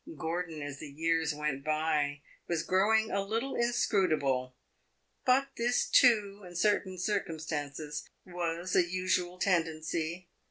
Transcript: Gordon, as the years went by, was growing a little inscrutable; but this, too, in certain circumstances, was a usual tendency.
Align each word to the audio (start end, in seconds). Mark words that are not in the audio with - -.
Gordon, 0.17 0.63
as 0.63 0.79
the 0.79 0.89
years 0.89 1.31
went 1.31 1.63
by, 1.63 2.21
was 2.47 2.63
growing 2.63 3.11
a 3.11 3.21
little 3.23 3.53
inscrutable; 3.55 4.55
but 5.27 5.49
this, 5.57 5.87
too, 5.87 6.43
in 6.43 6.55
certain 6.55 6.97
circumstances, 6.97 8.09
was 8.25 8.75
a 8.75 8.89
usual 8.89 9.37
tendency. 9.37 10.27